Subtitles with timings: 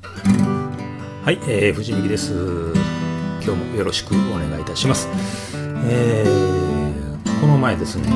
[0.00, 2.32] はい、えー、藤右です。
[3.44, 5.08] 今日もよろしくお願いいたします。
[5.84, 8.08] えー、この前ですね、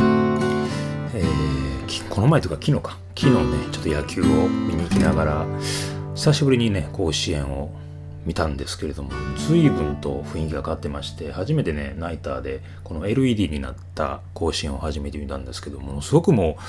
[1.14, 5.46] えー、この前というか昨日か、昨日ね、ちょっと野球を見に行きながら、
[6.14, 7.70] 久しぶりにね、甲子園を
[8.26, 9.10] 見たんですけれども
[9.48, 16.62] 随分と雰囲気が変わってまして初めてねナイターでこの LED になった甲子園を初めて見たんですけどものすごくもう、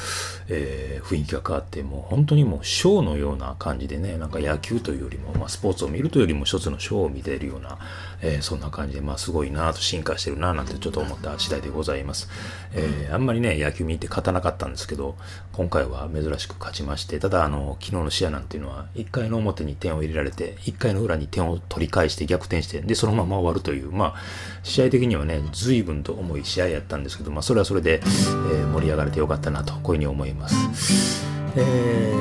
[0.49, 7.79] えー、雰囲気が変わってもう本当にもうショーのような感じでねなんか野球というよりも、まあ、スポーツを見るというよりも一つのショーを見ているような、
[8.21, 12.29] えー、そんな感じで、まあ、すごいなと進化してるななんてちょっと思った次第でございます、
[12.73, 15.15] えー、あんまりね野球見て勝たなかったんですけど
[15.53, 24.15] 今回は珍しく勝ちましてただあの昨日の試合なんていうのは1回の表に点を入れられて1回の裏に点をを取り返して逆転して、で、そのまま終わるという、まあ、
[24.63, 31.25] 試合的にはね、随分と重い試合やったんですけど、まあ、それはそれで、えー、盛り上がれてよかったなと、こういうふうに思います。
[31.55, 32.13] え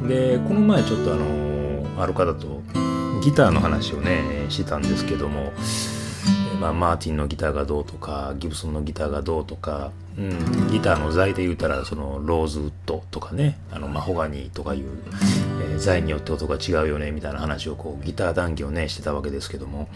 [0.00, 2.62] ー、で、この前ちょっとあの、ある方と
[3.22, 5.52] ギターの話をね、してたんですけども、
[6.60, 19.88] まあ、マーティンのギターがどうとかギブソンのギターがどうとか、うん、ギターの材で言うたらそのローズウッドとかねあのマホガニーとかいう、ー、材によって音が違うよねみたいな話をこうギター談義をねしてたわけですけども。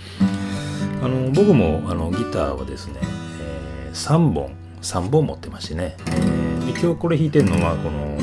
[1.03, 3.01] あの僕もあのギターはですね、
[3.41, 4.53] えー、3本
[4.83, 8.19] 3本持ってましてね、えー、で今日これ弾いてるのはこの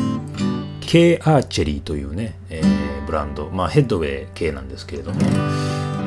[0.82, 3.50] K アーチェリーというね、えー、ブランド。
[3.50, 5.20] まあヘッドウェイ系なんですけれども。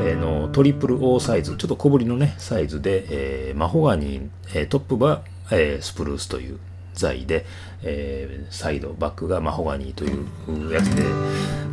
[0.02, 5.20] えー、のトリプル O サイズ、ちょっと小ぶりのね、サイズで、えー、マホガニー、え、トップは、
[5.50, 6.58] え、スプルースという
[6.94, 7.46] 材で、
[7.82, 11.04] えー、サイド、バックがマホガニーというやつで、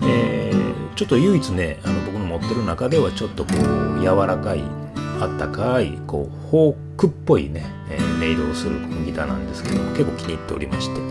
[0.04, 4.64] えー、ちょっと唯一ね、あの僕の持ってる中ではちょっとこう、柔らかい、
[5.20, 11.02] あったかい、こう、フォークっぽいね、えー、音色をするギターなんですけども、結構気に入っておりまして、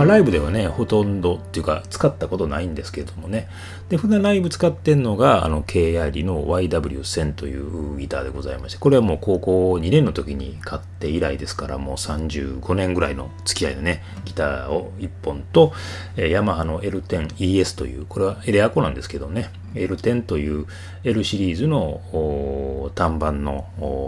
[0.00, 3.48] まあ、ライブではね、ほとんどっていうか、使ったことないんですけれどもね。
[3.90, 15.74] で、普段ライブ使ってんのが、あの、KR の YW1000 というギターでございまして、これはもう高校2年の時に買って以来ですから、もう35年ぐらいの付き合いのね、ギターを1本と、
[16.16, 20.64] えー、ヤマハの L10ES という、これはエレアコなんですけどね、L10 という
[21.04, 23.66] L シリーズの単板の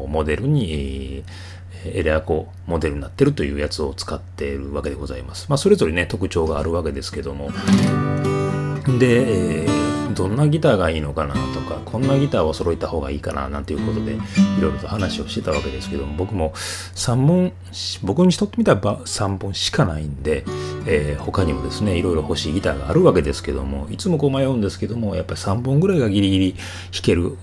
[0.08, 1.22] モデルに、
[1.86, 5.46] エレアコモデルになってるというやつを使っているわけでございます。
[5.48, 7.50] まあ、それぞれね、特徴があるわけですけども。
[8.98, 14.16] で、えー、どんなギターがいいのかなとか、こんなギターを揃えた方がいいかななんていうことで、い
[14.60, 16.52] ろいろと話をしてたわけですけども、僕も
[16.94, 17.52] 3本、
[18.02, 20.44] 僕にしとってみたら3本しかないんで、
[20.86, 27.36] えー、他にもですね、いろいろ欲しいギターがあるわけですけども、いつもこう迷うんですけども、やっぱり3本ぐらいがギリギリ弾ける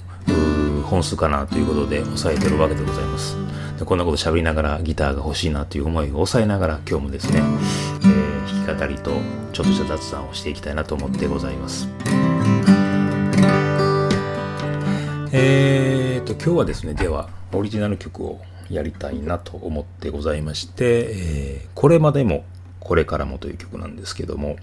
[0.89, 3.37] 本数かなということで抑えてるわけでございます。
[3.85, 9.11] こんなこと喋りながらギターが欲しいなという思いを抑えながら今日もですね、えー、弾き語りと
[9.53, 11.87] ちょっとした雑談をしていきたいなと思ってございます。
[15.31, 22.45] えーと、今日はですね、では、オリジナル曲をやりたいなと思ってございまして、えー、これまでも、
[22.79, 24.55] これからもという曲なんですけども、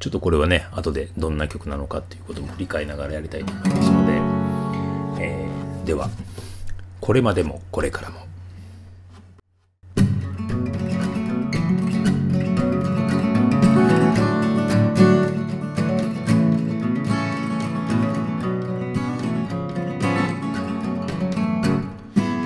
[0.00, 4.12] ちょっとこれはね、後でどんな曲なのかということも理解ながらやりたいと思いますので、
[5.22, 6.10] えー、では
[7.00, 8.18] これまでもこれからも。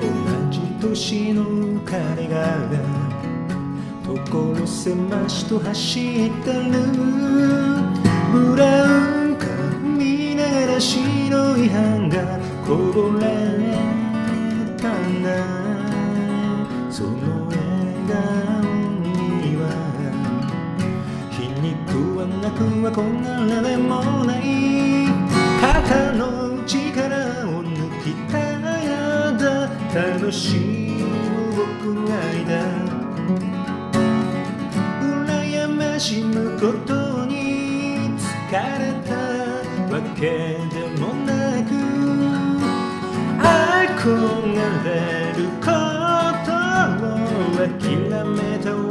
[0.01, 0.07] 同
[0.51, 2.71] じ年の彼が
[4.05, 6.71] 所狭しと走ってる。
[8.33, 8.87] ブラウ
[9.33, 14.02] ン髪ながら白い斑がこぼれ。
[14.83, 15.31] たな
[16.91, 17.57] その笑
[18.09, 18.19] 顔
[19.41, 19.63] には
[21.31, 24.43] 皮肉はなく憧れでもない。
[25.61, 29.71] 肩の力を抜きたやだ。
[29.95, 31.07] 楽しむ
[31.55, 32.51] 僕がいた。
[34.99, 39.15] 羨ましむことに疲れた。
[39.95, 41.42] わけでもなく
[44.03, 45.71] 憧れるこ
[46.45, 47.15] とを
[47.55, 48.82] 諦めた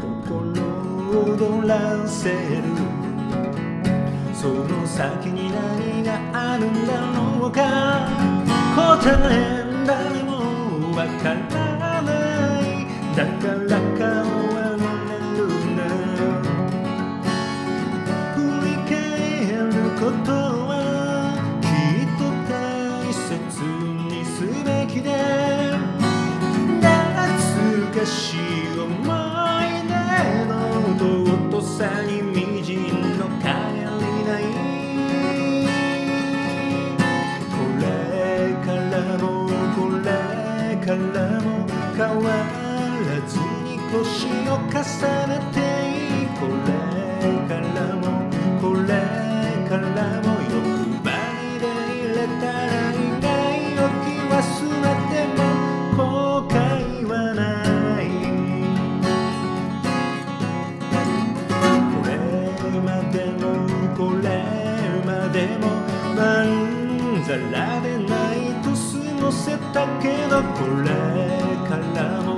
[0.00, 0.54] 心
[1.32, 2.62] 躍らせる。
[4.32, 6.92] その先に何があるんだ
[7.40, 8.08] ろうか。
[8.76, 8.84] 答
[9.30, 10.30] え誰も
[10.96, 12.10] わからな
[12.60, 12.86] い。
[13.16, 13.75] だから
[44.48, 44.78] を重
[45.26, 45.56] ねて
[46.38, 46.68] これ
[47.48, 48.02] からも
[48.60, 48.88] これ
[49.68, 49.86] から
[50.22, 50.54] も欲
[51.02, 51.06] 張
[51.50, 53.26] りで入れたら意外
[53.74, 54.34] を気忘
[54.82, 55.38] れても
[55.96, 56.00] 後
[56.48, 56.54] 悔
[57.06, 57.40] はな
[58.02, 58.04] い。
[61.92, 62.10] これ
[62.80, 63.44] までも
[63.96, 64.24] これ
[65.04, 65.64] までも
[66.14, 66.46] まん
[67.24, 68.78] ざらでないと過
[69.22, 70.86] ごせたけどこれ
[71.68, 72.28] からも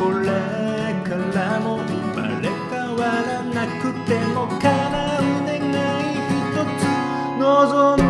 [0.00, 0.73] これからも
[1.16, 5.58] 生まれ変わらなくても叶う願
[6.00, 6.82] い一つ
[7.38, 8.03] 望ん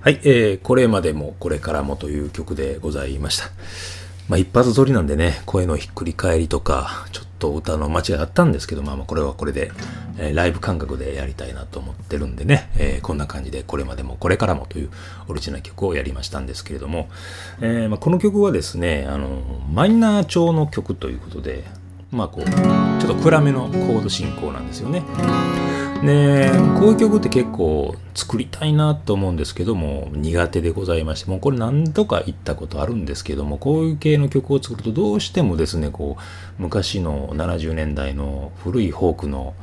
[0.00, 3.46] はい、えーこれまでもこれからもという曲でございました。
[4.28, 9.72] まあ一発撮りなんでね、声のひっくり返りとか、ちょっと歌の間違いあったんですけど、まあまあこれはこれで、
[10.18, 14.90] えーライブ感覚でやりたいなと思ってるんでね、えーこんな感じでこれまでもこれからもという
[15.26, 17.08] オリジナル曲をやりましたんですけれども、
[17.60, 19.42] えーまあ、この曲はですね、あの、
[19.72, 21.64] マイナー調の曲ということで、
[22.12, 25.02] まあこう、ちょっと暗めのコード進行なんですよね。
[26.04, 39.54] でこういう曲って結構作りたいなと思うんですけども苦手でございましてもうこれ何度か言ったことあるんですけどもこういう系の曲を作るとどうしてもですねこう昔の70年代の古いフォークの、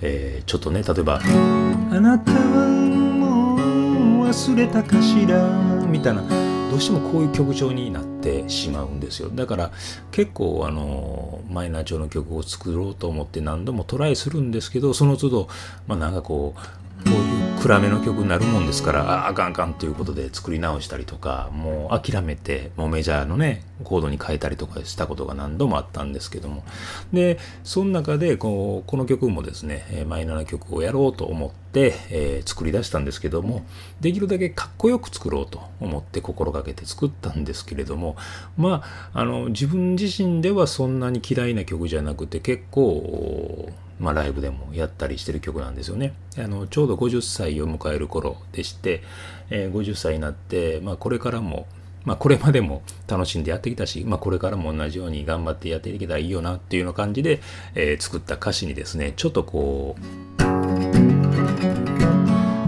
[0.00, 5.48] えーちょっとね例えばあなたはもう忘れたかしら
[5.86, 6.51] みたいな。
[6.72, 9.28] どうしてもこういう曲調になってしまうんですよ。
[9.28, 9.72] だから
[10.10, 15.48] 結構あのマイナー調の曲を作ろうと思って何度もトライするんですけどその都度、
[15.86, 26.64] まあ、なんかこうこういう暗めの曲になるもんですからあああかんあかんということで作り直したりとかもう諦めてもうメジャーのねコードに変えたりとかしたことが何度もあったんですけども。
[27.12, 31.61] でその中でこうこの曲もですねマイナーな曲をやろうと思って、
[32.10, 33.64] えー作り出したんですけども
[34.00, 38.16] できるだけかっこよく作ろうと思って心がけて作ったんですけれども
[38.56, 38.82] ま
[39.14, 43.70] ああの自分自身ではそんなに嫌いな曲じゃなくて結構
[44.02, 46.12] まあ、ライブでもやったりしてる曲なんですよね。
[46.36, 49.00] あのちょうど50歳を迎える頃でして、
[49.48, 51.68] えー50歳になって、まあ、これからも、
[52.04, 57.40] まあ、これまでも楽しんでやってきたし、まあ、これからも同じように頑張ってやっていけたらいいよなっていうような感じで、
[57.76, 60.02] えー作った歌詞にですねちょっとこう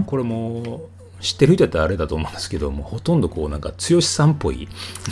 [0.05, 0.89] これも
[1.25, 4.67] 知ってる人やったらあれだと思うんですけどもほとんどこうなんか剛さんっぽい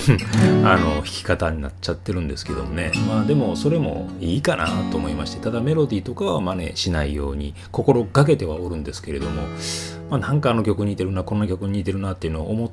[0.63, 2.91] あの弾き方になっちゃってるんですけどもね。
[3.07, 9.41] まあでもそれもいいかなと思いましてただメロディーとかは真似しないように心がけてはおるんですけれども、
[10.11, 12.71] まあ、なんかあの曲似てるなこの曲似てるなっていうのを思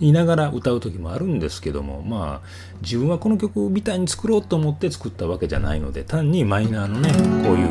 [0.00, 2.48] いながら歌う時もあるんですけどもまあ
[2.82, 7.12] 自分はこの曲みたいに作ろうと思って作ったわけじゃないので単にマイナーのね
[7.46, 7.68] こういう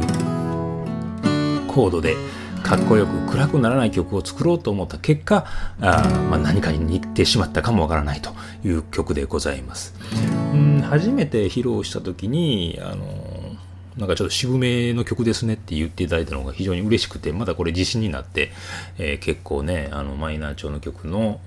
[1.68, 2.16] コードで
[2.64, 5.46] かっこよく暗くならない曲を作ろうと思った結果
[5.82, 8.32] あ、まあ、何かに似てしまったかもわからないと
[8.64, 9.94] いう曲でございます。
[10.54, 13.40] うん初めて披露した時にあの
[13.98, 18.52] なんかちょっと渋めの曲ですねって言っていただいたのが非常に嬉しくてまたこれ自信になって、
[18.98, 21.42] えー結構ねあのマイナー調の曲の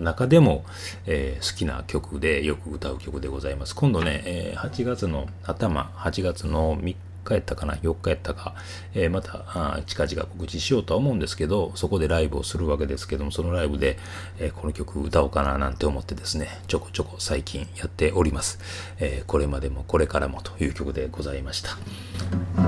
[0.00, 0.64] 中でも、
[1.06, 8.54] えー好きな曲でよく歌う曲でございます今度ね、えー8月の頭8月の3日やったかな4日やったか、
[8.94, 13.98] えーまた近々告知しようとは思うんですけどそこでライブをするわけですけどもそのライブで、
[14.38, 18.58] えーこの曲歌おうかななんて思ってですねちょこちょこ最近やっております、
[18.98, 21.70] えーこれまでもこれからもという曲でございました。
[22.56, 22.60] あ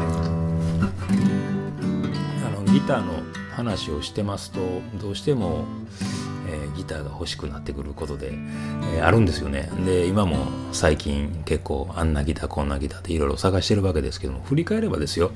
[2.51, 3.23] のギターの
[3.53, 4.61] 話をしてますと
[5.01, 5.65] どうしても、
[6.49, 8.33] えーギターが欲しくなってくることで、
[8.95, 9.71] えーあるんですよね。
[9.85, 10.37] で今も
[10.73, 15.31] 最近結構あんなギターこんなギターっていろいろ探してるわけですけども振り返ればですよ。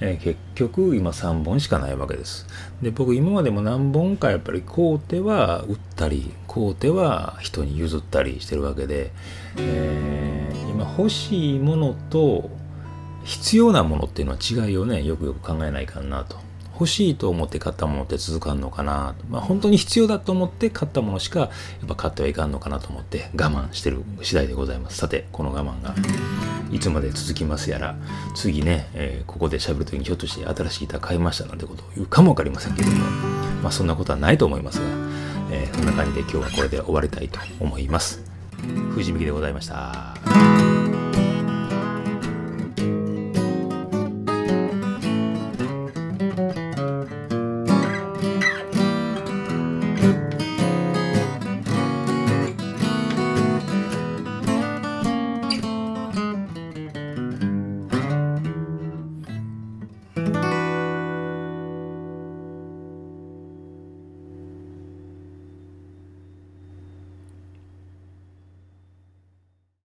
[0.00, 2.46] えー、結局今3本しかないわけです。
[2.82, 9.12] で僕今までも何本かやっぱり買うては売ったり買うては人に譲ったりしてるわけで、
[9.56, 12.50] えー、今欲しいものと
[13.24, 16.36] 必要なものっていうのは違いをねよくよく考えないかなと。
[16.72, 21.50] 欲しいと思って買ったものって続かんのかな、まあ、本当に必要だと思って買ったものしかやっ
[21.88, 24.98] ぱ買ってはいかんのかなと思って我慢してる次第でございます。
[24.98, 25.94] さてこの我慢が
[26.72, 27.96] いつまで続きますやら
[28.34, 32.98] 次ね、えー、ここで喋る時にひょっとして新しい板買いましたなんてことを言うかもわかりませんけども
[33.62, 34.86] まあそんなことはないと思いますが、
[35.52, 38.22] えー、そんな感じで今日はこれで終わりたいと思います。
[38.94, 40.71] 藤美希でございました。